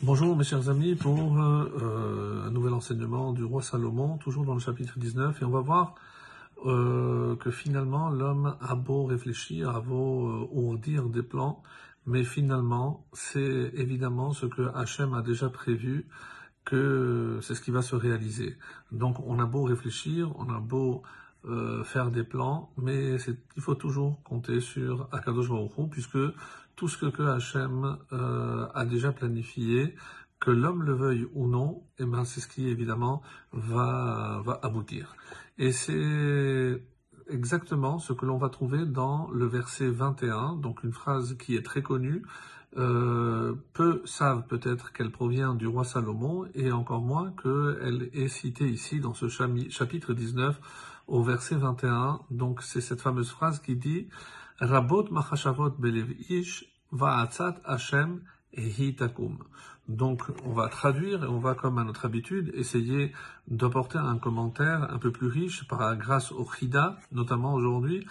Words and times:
Bonjour 0.00 0.36
mes 0.36 0.44
chers 0.44 0.68
amis 0.68 0.94
pour 0.94 1.42
euh, 1.42 1.72
euh, 1.82 2.46
un 2.46 2.52
nouvel 2.52 2.72
enseignement 2.72 3.32
du 3.32 3.42
roi 3.42 3.62
Salomon, 3.62 4.16
toujours 4.18 4.44
dans 4.44 4.54
le 4.54 4.60
chapitre 4.60 4.96
19, 4.96 5.42
et 5.42 5.44
on 5.44 5.50
va 5.50 5.58
voir 5.58 5.96
euh, 6.66 7.34
que 7.34 7.50
finalement 7.50 8.08
l'homme 8.08 8.56
a 8.60 8.76
beau 8.76 9.06
réfléchir, 9.06 9.70
a 9.70 9.80
beau 9.80 10.48
ourdir 10.52 11.08
des 11.08 11.24
plans, 11.24 11.64
mais 12.06 12.22
finalement 12.22 13.08
c'est 13.12 13.72
évidemment 13.74 14.32
ce 14.32 14.46
que 14.46 14.70
Hachem 14.72 15.14
a 15.14 15.22
déjà 15.22 15.48
prévu, 15.48 16.06
que 16.64 17.40
c'est 17.42 17.56
ce 17.56 17.60
qui 17.60 17.72
va 17.72 17.82
se 17.82 17.96
réaliser. 17.96 18.56
Donc 18.92 19.18
on 19.26 19.40
a 19.40 19.46
beau 19.46 19.64
réfléchir, 19.64 20.32
on 20.38 20.48
a 20.54 20.60
beau 20.60 21.02
euh, 21.48 21.82
faire 21.84 22.10
des 22.10 22.24
plans, 22.24 22.70
mais 22.76 23.16
il 23.56 23.62
faut 23.62 23.74
toujours 23.74 24.22
compter 24.22 24.60
sur 24.60 25.08
Akadosh 25.12 25.48
puisque 25.90 26.18
tout 26.76 26.88
ce 26.88 27.06
que, 27.06 27.22
Hachem 27.22 27.96
euh, 28.12 28.66
a 28.74 28.84
déjà 28.84 29.12
planifié, 29.12 29.94
que 30.40 30.50
l'homme 30.50 30.82
le 30.82 30.92
veuille 30.92 31.26
ou 31.32 31.48
non, 31.48 31.82
eh 31.98 32.04
ben, 32.04 32.24
c'est 32.24 32.40
ce 32.40 32.48
qui 32.48 32.68
évidemment 32.68 33.22
va, 33.52 34.42
aboutir. 34.62 35.16
Et 35.58 35.72
c'est 35.72 36.82
exactement 37.28 37.98
ce 37.98 38.12
que 38.12 38.26
l'on 38.26 38.36
va 38.36 38.48
trouver 38.50 38.84
dans 38.84 39.30
le 39.30 39.46
verset 39.46 39.88
21, 39.88 40.56
donc 40.56 40.84
une 40.84 40.92
phrase 40.92 41.36
qui 41.38 41.56
est 41.56 41.64
très 41.64 41.82
connue. 41.82 42.22
Euh, 42.76 43.54
peu 43.72 44.02
savent 44.04 44.46
peut-être 44.46 44.92
qu'elle 44.92 45.10
provient 45.10 45.54
du 45.54 45.66
roi 45.66 45.84
Salomon 45.84 46.46
et 46.54 46.70
encore 46.70 47.00
moins 47.00 47.32
qu'elle 47.42 48.10
est 48.12 48.28
citée 48.28 48.68
ici 48.68 49.00
dans 49.00 49.14
ce 49.14 49.28
chapitre 49.28 50.12
19 50.12 50.60
au 51.08 51.22
verset 51.22 51.56
21. 51.56 52.20
Donc 52.30 52.62
c'est 52.62 52.80
cette 52.80 53.00
fameuse 53.00 53.30
phrase 53.30 53.58
qui 53.60 53.76
dit 53.76 54.08
Rabot 54.60 55.10
machashavot 55.10 55.70
belev 55.70 56.12
ish 56.28 56.64
va'atzat 56.92 57.56
Hashem 57.64 58.20
ehi 58.52 58.94
takum. 58.94 59.38
Donc 59.88 60.22
on 60.44 60.52
va 60.52 60.68
traduire 60.68 61.24
et 61.24 61.26
on 61.26 61.38
va 61.38 61.54
comme 61.54 61.78
à 61.78 61.84
notre 61.84 62.04
habitude 62.04 62.52
essayer 62.54 63.12
d'apporter 63.48 63.98
un 63.98 64.18
commentaire 64.18 64.92
un 64.92 64.98
peu 64.98 65.10
plus 65.10 65.28
riche 65.28 65.66
par 65.66 65.96
grâce 65.96 66.30
au 66.30 66.44
Chida, 66.44 66.98
notamment 67.10 67.54
aujourd'hui. 67.54 68.06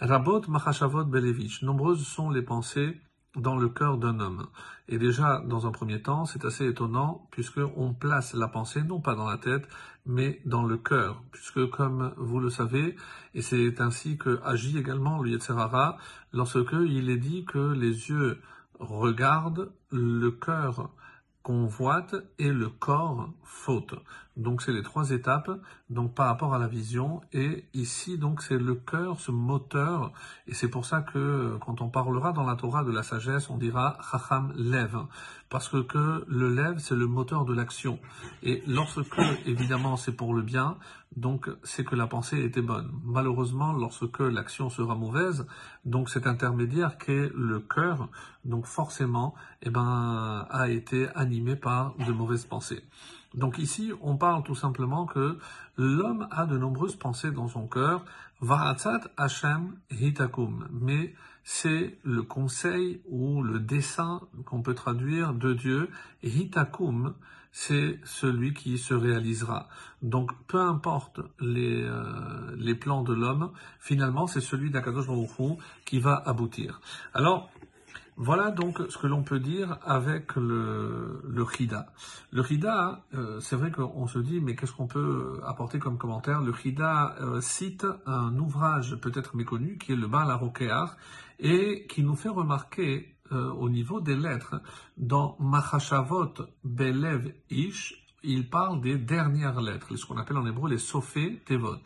Rabot 0.00 0.42
machashavot 0.48 1.04
belev 1.04 1.40
ish. 1.40 1.62
Nombreuses 1.62 2.06
sont 2.06 2.30
les 2.30 2.42
pensées 2.42 3.00
dans 3.36 3.56
le 3.56 3.68
cœur 3.68 3.98
d'un 3.98 4.18
homme. 4.20 4.46
Et 4.88 4.98
déjà, 4.98 5.42
dans 5.46 5.66
un 5.66 5.70
premier 5.70 6.02
temps, 6.02 6.24
c'est 6.24 6.44
assez 6.44 6.66
étonnant 6.66 7.28
puisque 7.30 7.60
on 7.76 7.92
place 7.92 8.34
la 8.34 8.48
pensée 8.48 8.82
non 8.82 9.00
pas 9.00 9.14
dans 9.14 9.28
la 9.28 9.38
tête, 9.38 9.68
mais 10.06 10.40
dans 10.44 10.64
le 10.64 10.76
cœur, 10.76 11.22
puisque 11.32 11.68
comme 11.70 12.14
vous 12.16 12.38
le 12.38 12.50
savez, 12.50 12.96
et 13.34 13.42
c'est 13.42 13.80
ainsi 13.80 14.16
que 14.16 14.40
agit 14.44 14.78
également 14.78 15.20
le 15.20 15.30
Yetzerara, 15.30 15.98
lorsque 16.32 16.72
il 16.72 17.10
est 17.10 17.16
dit 17.16 17.44
que 17.44 17.72
les 17.72 18.08
yeux 18.08 18.40
regardent, 18.78 19.72
le 19.90 20.30
cœur 20.30 20.90
convoite 21.46 22.16
et 22.40 22.48
le 22.48 22.68
corps 22.68 23.30
faute. 23.44 23.94
Donc 24.36 24.62
c'est 24.62 24.72
les 24.72 24.82
trois 24.82 25.12
étapes 25.12 25.52
donc 25.90 26.12
par 26.12 26.26
rapport 26.26 26.52
à 26.54 26.58
la 26.58 26.66
vision. 26.66 27.20
Et 27.32 27.66
ici 27.72 28.18
donc 28.18 28.42
c'est 28.42 28.58
le 28.58 28.74
cœur 28.74 29.20
ce 29.20 29.30
moteur. 29.30 30.12
Et 30.48 30.54
c'est 30.54 30.66
pour 30.66 30.84
ça 30.84 31.02
que 31.02 31.56
quand 31.64 31.82
on 31.82 31.88
parlera 31.88 32.32
dans 32.32 32.42
la 32.42 32.56
Torah 32.56 32.82
de 32.82 32.90
la 32.90 33.04
sagesse 33.04 33.48
on 33.48 33.58
dira 33.58 33.96
chacham 34.10 34.52
lève 34.56 34.98
parce 35.48 35.68
que, 35.68 35.82
que 35.82 36.24
le 36.26 36.52
lève 36.52 36.78
c'est 36.78 36.96
le 36.96 37.06
moteur 37.06 37.44
de 37.44 37.54
l'action. 37.54 38.00
Et 38.42 38.64
lorsque 38.66 38.98
évidemment 39.46 39.96
c'est 39.96 40.16
pour 40.16 40.34
le 40.34 40.42
bien 40.42 40.76
donc 41.14 41.48
c'est 41.62 41.84
que 41.84 41.94
la 41.94 42.06
pensée 42.06 42.42
était 42.42 42.62
bonne. 42.62 42.90
Malheureusement 43.04 43.72
lorsque 43.72 44.20
l'action 44.20 44.68
sera 44.70 44.94
mauvaise 44.94 45.46
donc 45.84 46.10
cet 46.10 46.26
intermédiaire 46.26 46.98
qui 46.98 47.12
est 47.12 47.30
le 47.34 47.60
cœur 47.60 48.08
donc 48.44 48.66
forcément 48.66 49.34
eh 49.62 49.70
ben 49.70 50.46
a 50.50 50.68
été 50.68 51.08
animé 51.14 51.56
par 51.56 51.94
de 52.06 52.12
mauvaises 52.12 52.44
pensées. 52.44 52.84
Donc 53.36 53.58
ici, 53.58 53.92
on 54.00 54.16
parle 54.16 54.42
tout 54.42 54.54
simplement 54.54 55.06
que 55.06 55.38
l'homme 55.76 56.26
a 56.30 56.46
de 56.46 56.56
nombreuses 56.56 56.96
pensées 56.96 57.30
dans 57.30 57.48
son 57.48 57.66
cœur. 57.68 58.04
Varatzat 58.40 59.00
Hashem 59.16 59.76
hitakum. 59.90 60.68
Mais 60.72 61.14
c'est 61.44 61.98
le 62.02 62.22
conseil 62.22 63.00
ou 63.08 63.42
le 63.42 63.60
dessein 63.60 64.20
qu'on 64.46 64.62
peut 64.62 64.74
traduire 64.74 65.34
de 65.34 65.52
Dieu. 65.52 65.90
Hitakum, 66.22 67.14
c'est 67.52 68.00
celui 68.04 68.52
qui 68.52 68.78
se 68.78 68.94
réalisera. 68.94 69.68
Donc 70.02 70.32
peu 70.46 70.60
importe 70.60 71.20
les, 71.40 71.82
euh, 71.84 72.74
plans 72.80 73.02
de 73.02 73.14
l'homme, 73.14 73.52
finalement 73.80 74.26
c'est 74.26 74.40
celui 74.40 74.70
d'Akadosh 74.70 75.06
Baruch 75.06 75.58
qui 75.84 75.98
va 75.98 76.22
aboutir. 76.26 76.80
Alors, 77.14 77.48
voilà 78.16 78.50
donc 78.50 78.80
ce 78.88 78.96
que 78.96 79.06
l'on 79.06 79.22
peut 79.22 79.40
dire 79.40 79.78
avec 79.84 80.36
le, 80.36 81.22
le. 81.28 81.46
Le 82.32 82.42
Chida, 82.42 83.04
euh, 83.14 83.40
c'est 83.40 83.56
vrai 83.56 83.70
qu'on 83.70 84.06
se 84.06 84.18
dit, 84.18 84.40
mais 84.40 84.56
qu'est-ce 84.56 84.72
qu'on 84.72 84.86
peut 84.86 85.40
apporter 85.44 85.78
comme 85.78 85.98
commentaire? 85.98 86.40
Le 86.40 86.52
Chida 86.52 87.14
euh, 87.20 87.40
cite 87.40 87.86
un 88.06 88.36
ouvrage 88.38 88.96
peut-être 88.96 89.36
méconnu 89.36 89.78
qui 89.78 89.92
est 89.92 89.96
le 89.96 90.06
Baal 90.06 90.28
et 91.38 91.86
qui 91.88 92.02
nous 92.02 92.16
fait 92.16 92.28
remarquer 92.28 93.16
euh, 93.32 93.50
au 93.52 93.68
niveau 93.68 94.00
des 94.00 94.16
lettres, 94.16 94.60
dans 94.96 95.36
Machashavot 95.40 96.34
Belev 96.64 97.32
Ish, 97.50 98.05
il 98.26 98.48
parle 98.48 98.80
des 98.80 98.98
dernières 98.98 99.60
lettres, 99.60 99.94
ce 99.96 100.04
qu'on 100.04 100.18
appelle 100.18 100.36
en 100.36 100.46
hébreu 100.46 100.68
les 100.68 100.78
Sophé 100.78 101.42
Tevot. 101.46 101.76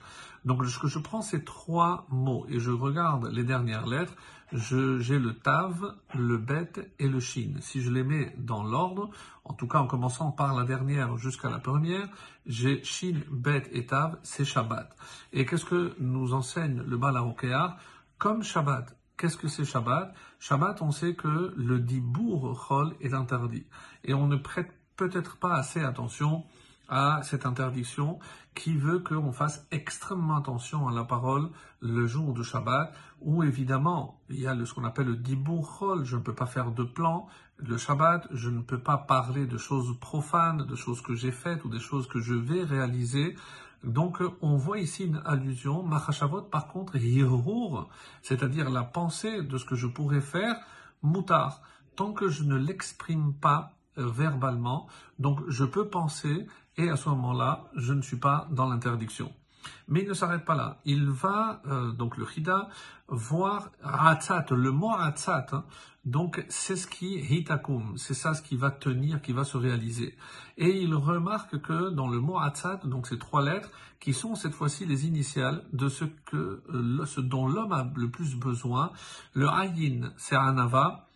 Donc 0.45 0.65
ce 0.65 0.79
que 0.79 0.89
je 0.89 0.99
prends 0.99 1.21
ces 1.21 1.45
trois 1.45 2.07
mots 2.09 2.47
et 2.49 2.59
je 2.59 2.71
regarde 2.71 3.29
les 3.31 3.45
dernières 3.45 3.87
lettres, 3.87 4.15
j'ai 4.53 5.19
le 5.19 5.35
Tav, 5.35 5.95
le 6.15 6.39
Bet 6.39 6.73
et 6.99 7.09
le 7.09 7.21
Shin. 7.21 7.55
Si 7.61 7.83
je 7.83 7.91
les 7.91 8.03
mets 8.03 8.35
dans 8.39 8.65
l'ordre, 8.65 9.11
en 9.45 9.53
tout 9.53 9.69
cas 9.69 9.79
en 9.79 9.87
commençant 9.87 10.33
par 10.33 10.55
la 10.55 10.65
dernière 10.65 11.17
jusqu'à 11.19 11.51
la 11.51 11.59
première, 11.59 12.09
j'ai 12.47 12.83
Shin, 12.83 13.21
Bet 13.31 13.69
et 13.73 13.87
Tav, 13.87 14.19
c'est 14.23 14.45
Shabbat. 14.45 14.97
Et 15.33 15.45
qu'est-ce 15.45 15.67
que 15.67 15.95
nous 16.01 16.33
enseigne 16.33 16.83
le 16.87 16.97
Baal 16.97 17.17
HaRokeach 17.17 17.73
Comme 18.19 18.43
Shabbat. 18.43 18.97
Qu'est-ce 19.19 19.37
que 19.37 19.49
c'est 19.49 19.67
Shabbat? 19.67 20.15
Shabbat, 20.39 20.81
on 20.81 20.91
sait 20.91 21.15
que 21.15 21.53
le 21.55 21.79
dibour 21.79 22.59
chol 22.59 22.97
est 23.03 23.13
interdit. 23.13 23.67
Et 24.05 24.15
on 24.15 24.27
ne 24.27 24.37
prête 24.37 24.73
peut-être 25.01 25.39
pas 25.39 25.55
assez 25.55 25.81
attention 25.81 26.45
à 26.91 27.23
cette 27.23 27.47
interdiction 27.47 28.19
qui 28.55 28.77
veut 28.77 28.99
qu'on 28.99 29.33
fasse 29.33 29.67
extrêmement 29.71 30.37
attention 30.37 30.89
à 30.89 30.93
la 30.93 31.05
parole 31.05 31.49
le 31.81 32.07
jour 32.07 32.35
de 32.35 32.43
Shabbat, 32.43 32.93
où 33.23 33.43
évidemment 33.43 34.21
il 34.29 34.41
y 34.41 34.47
a 34.47 34.55
ce 34.67 34.75
qu'on 34.75 34.85
appelle 34.85 35.07
le 35.07 35.17
dibour 35.17 35.79
chol, 35.79 36.05
je 36.05 36.17
ne 36.17 36.21
peux 36.21 36.35
pas 36.35 36.45
faire 36.45 36.71
de 36.73 36.85
plan. 36.85 37.27
Le 37.57 37.79
Shabbat, 37.79 38.29
je 38.33 38.51
ne 38.51 38.61
peux 38.61 38.79
pas 38.79 38.99
parler 38.99 39.47
de 39.47 39.57
choses 39.57 39.99
profanes, 40.01 40.67
de 40.67 40.75
choses 40.75 41.01
que 41.01 41.15
j'ai 41.15 41.33
faites 41.33 41.65
ou 41.65 41.71
des 41.71 41.81
choses 41.81 42.07
que 42.07 42.21
je 42.21 42.35
vais 42.35 42.63
réaliser. 42.63 43.37
Donc 43.83 44.23
on 44.43 44.57
voit 44.57 44.81
ici 44.81 45.07
une 45.07 45.23
allusion, 45.25 45.83
Machashavot 45.83 46.43
par 46.43 46.69
contre, 46.69 46.97
Hirur, 46.97 47.89
c'est-à-dire 48.21 48.69
la 48.69 48.83
pensée 48.83 49.41
de 49.41 49.57
ce 49.57 49.65
que 49.65 49.77
je 49.77 49.87
pourrais 49.87 50.21
faire, 50.21 50.57
Moutar, 51.03 51.63
tant 51.97 52.13
que 52.13 52.29
je 52.29 52.45
ne 52.45 52.57
l'exprime 52.57 53.33
pas 53.33 53.73
verbalement, 54.05 54.87
donc 55.19 55.41
je 55.49 55.65
peux 55.65 55.89
penser 55.89 56.47
et 56.77 56.89
à 56.89 56.97
ce 56.97 57.09
moment-là, 57.11 57.65
je 57.77 57.93
ne 57.93 58.03
suis 58.03 58.17
pas 58.17 58.49
dans 58.51 58.69
l'interdiction. 58.69 59.33
Mais 59.89 60.03
il 60.03 60.09
ne 60.09 60.15
s'arrête 60.15 60.45
pas 60.45 60.55
là. 60.55 60.79
Il 60.85 61.11
va, 61.11 61.61
euh, 61.67 61.93
donc 61.93 62.17
le 62.17 62.25
Chida, 62.25 62.69
voir 63.09 63.71
Hatzat, 63.83 64.47
le 64.51 64.71
mot 64.71 64.93
Hatzat, 64.95 65.47
hein, 65.53 65.65
donc 66.05 66.43
c'est 66.49 66.77
ce 66.77 66.87
qui 66.87 67.17
hitakum, 67.17 67.99
c'est 67.99 68.15
ça 68.15 68.33
ce 68.33 68.41
qui 68.41 68.57
va 68.57 68.71
tenir, 68.71 69.21
qui 69.21 69.33
va 69.33 69.45
se 69.45 69.59
réaliser. 69.59 70.17
Et 70.57 70.81
il 70.81 70.95
remarque 70.95 71.61
que 71.61 71.91
dans 71.91 72.09
le 72.09 72.21
mot 72.21 72.39
Hatzat, 72.39 72.81
donc 72.85 73.07
ces 73.07 73.19
trois 73.19 73.43
lettres, 73.43 73.71
qui 73.99 74.15
sont 74.15 74.35
cette 74.35 74.55
fois-ci 74.55 74.87
les 74.87 75.07
initiales 75.07 75.63
de 75.75 75.89
ce, 75.89 76.05
que, 76.05 76.63
euh, 76.73 77.05
ce 77.05 77.21
dont 77.21 77.47
l'homme 77.47 77.73
a 77.73 77.87
le 77.97 78.09
plus 78.09 78.37
besoin, 78.37 78.93
le 79.35 79.49
Ayin, 79.49 80.13
c'est 80.17 80.37
Anava, 80.37 81.10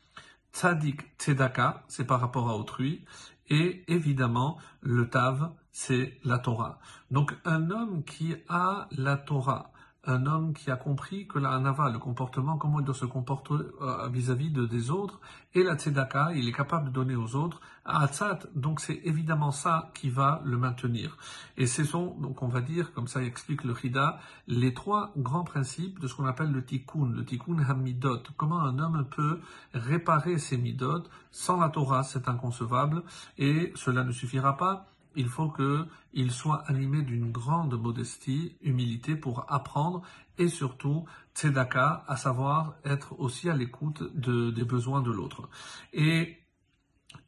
Tzadik 0.54 1.18
Tzedaka, 1.18 1.82
c'est 1.88 2.06
par 2.06 2.20
rapport 2.20 2.48
à 2.48 2.56
autrui, 2.56 3.04
et 3.48 3.84
évidemment, 3.88 4.56
le 4.80 5.10
Tav, 5.10 5.50
c'est 5.72 6.16
la 6.24 6.38
Torah. 6.38 6.78
Donc 7.10 7.34
un 7.44 7.70
homme 7.70 8.04
qui 8.04 8.36
a 8.48 8.86
la 8.92 9.16
Torah, 9.16 9.72
un 10.06 10.26
homme 10.26 10.52
qui 10.52 10.70
a 10.70 10.76
compris 10.76 11.26
que 11.26 11.38
la 11.38 11.50
Hanava, 11.50 11.90
le 11.90 11.98
comportement, 11.98 12.56
comment 12.56 12.80
il 12.80 12.84
doit 12.84 12.94
se 12.94 13.06
comporter 13.06 13.54
euh, 13.80 14.08
vis-à-vis 14.08 14.50
de, 14.50 14.66
des 14.66 14.90
autres, 14.90 15.20
et 15.54 15.62
la 15.62 15.76
Tzedaka, 15.76 16.32
il 16.34 16.48
est 16.48 16.52
capable 16.52 16.88
de 16.88 16.92
donner 16.92 17.16
aux 17.16 17.36
autres, 17.36 17.60
Hatzat, 17.86 18.40
donc 18.54 18.80
c'est 18.80 19.00
évidemment 19.04 19.50
ça 19.50 19.90
qui 19.94 20.08
va 20.08 20.40
le 20.44 20.56
maintenir. 20.56 21.16
Et 21.56 21.66
ce 21.66 21.84
sont, 21.84 22.16
donc 22.18 22.42
on 22.42 22.48
va 22.48 22.60
dire, 22.60 22.92
comme 22.92 23.08
ça 23.08 23.22
explique 23.22 23.62
le 23.64 23.74
Chida, 23.74 24.18
les 24.46 24.72
trois 24.72 25.12
grands 25.16 25.44
principes 25.44 26.00
de 26.00 26.08
ce 26.08 26.14
qu'on 26.14 26.26
appelle 26.26 26.50
le 26.50 26.64
Tikkun, 26.64 27.12
le 27.14 27.24
Tikkun 27.24 27.58
Hamidot. 27.58 28.22
Comment 28.36 28.60
un 28.60 28.78
homme 28.78 29.06
peut 29.10 29.40
réparer 29.74 30.38
ses 30.38 30.56
midot 30.56 31.04
sans 31.30 31.60
la 31.60 31.68
Torah, 31.68 32.02
c'est 32.04 32.28
inconcevable, 32.28 33.02
et 33.38 33.72
cela 33.76 34.02
ne 34.02 34.12
suffira 34.12 34.56
pas. 34.56 34.86
Il 35.16 35.28
faut 35.28 35.50
qu'il 35.50 36.30
soit 36.30 36.62
animé 36.66 37.02
d'une 37.02 37.30
grande 37.30 37.74
modestie, 37.80 38.56
humilité 38.62 39.16
pour 39.16 39.50
apprendre 39.52 40.02
et 40.38 40.48
surtout 40.48 41.04
tzedaka, 41.34 42.04
à 42.06 42.16
savoir 42.16 42.74
être 42.84 43.18
aussi 43.20 43.48
à 43.48 43.56
l'écoute 43.56 44.02
de, 44.14 44.50
des 44.50 44.64
besoins 44.64 45.02
de 45.02 45.10
l'autre. 45.10 45.48
Et 45.92 46.38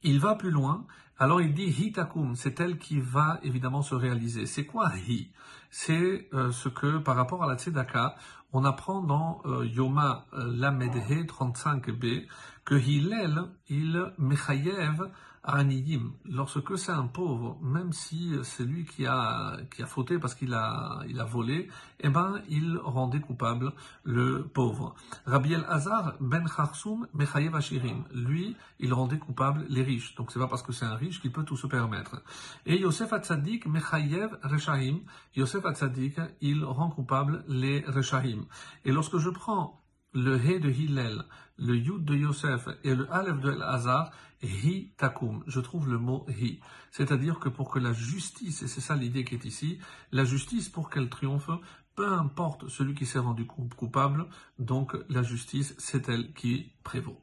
il 0.03 0.21
va 0.21 0.35
plus 0.35 0.51
loin, 0.51 0.87
alors 1.19 1.41
il 1.41 1.55
dit 1.55 1.65
hitakum, 1.65 2.35
c'est 2.35 2.61
elle 2.61 2.79
qui 2.79 3.01
va 3.01 3.39
évidemment 3.43 3.83
se 3.83 3.95
réaliser. 3.95 4.47
C'est 4.47 4.67
quoi 4.67 4.93
hi? 5.09 5.33
C'est 5.71 6.29
euh, 6.35 6.53
ce 6.53 6.69
que 6.69 6.99
par 6.99 7.17
rapport 7.17 7.43
à 7.43 7.47
la 7.47 7.57
tzedaka, 7.57 8.17
on 8.53 8.65
apprend 8.65 9.03
dans 9.03 9.41
euh, 9.45 9.67
Yoma 9.67 10.27
euh, 10.35 10.53
Lamedhe 10.55 11.27
35b 11.27 12.27
que 12.65 12.75
Hillel, 12.75 13.45
il 13.69 14.13
mechayev 14.19 15.11
Aniyim, 15.47 16.13
lorsque 16.25 16.77
c'est 16.77 16.93
un 16.93 17.07
pauvre, 17.07 17.59
même 17.63 17.93
si 17.93 18.35
c'est 18.43 18.65
lui 18.65 18.85
qui 18.85 19.07
a, 19.07 19.57
qui 19.75 19.83
a 19.83 19.87
fauté 19.87 20.19
parce 20.19 20.35
qu'il 20.35 20.53
a, 20.55 21.03
il 21.09 21.21
a 21.21 21.25
volé, 21.25 21.69
eh 22.01 22.09
ben, 22.09 22.41
il 22.49 22.79
rendait 22.83 23.21
coupable 23.21 23.73
le 24.03 24.43
pauvre. 24.43 24.95
Rabbi 25.25 25.53
El 25.53 25.65
Hazar 25.69 26.15
ben 26.21 26.45
Kharsoum 26.45 27.07
Mechayev 27.15 27.55
Ashirim, 27.55 28.05
lui, 28.13 28.57
il 28.81 28.93
rendait 28.93 29.19
coupable 29.19 29.65
les 29.69 29.83
riches. 29.83 30.15
Donc 30.17 30.33
c'est 30.33 30.41
pas 30.41 30.49
parce 30.49 30.63
que 30.63 30.73
c'est 30.73 30.85
un 30.85 30.97
riche 30.97 31.21
qu'il 31.21 31.33
peut 31.33 31.45
tout 31.45 31.57
se 31.57 31.67
permettre. 31.67 32.23
Et 32.67 32.79
Yosef 32.79 33.13
Hatzadik 33.13 33.67
Mechayev 33.67 34.37
Reshahim, 34.43 35.01
Yosef 35.37 35.65
Hatzadik, 35.65 36.17
il 36.41 36.65
rend 36.65 36.91
coupable 36.91 37.45
les 37.47 37.85
Reshahim. 37.87 38.47
Et 38.85 38.91
lorsque 38.91 39.19
je 39.19 39.31
prends 39.31 39.81
le 40.17 40.39
He 40.39 40.59
de 40.59 40.71
Hillel, 40.71 41.25
le 41.59 41.77
Yud 41.77 42.05
de 42.05 42.15
Yosef 42.15 42.69
et 42.85 42.95
le 42.95 43.07
Aleph 43.13 43.39
de 43.41 43.53
El-Hazar, 43.53 44.11
Hi 44.43 44.91
Takum. 44.97 45.45
Je 45.47 45.61
trouve 45.61 45.91
le 45.91 45.99
mot 45.99 46.25
Hi. 46.29 46.59
C'est-à-dire 46.91 47.39
que 47.39 47.51
pour 47.51 47.71
que 47.71 47.79
la 47.79 47.93
justice, 47.93 48.63
et 48.63 48.67
c'est 48.67 48.81
ça 48.81 48.97
l'idée 48.97 49.25
qui 49.25 49.35
est 49.35 49.45
ici, 49.45 49.79
la 50.13 50.25
justice 50.25 50.71
pour 50.71 50.89
qu'elle 50.89 51.11
triomphe, 51.11 51.51
peu 51.95 52.11
importe 52.11 52.69
celui 52.69 52.95
qui 52.95 53.05
s'est 53.05 53.19
rendu 53.19 53.47
coupable, 53.47 54.27
donc 54.59 54.97
la 55.11 55.23
justice, 55.23 55.75
c'est 55.79 56.09
elle 56.09 56.33
qui 56.33 56.73
prévaut. 56.83 57.21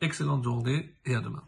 Excellente 0.00 0.44
journée 0.44 0.94
et 1.04 1.16
à 1.16 1.20
demain. 1.20 1.42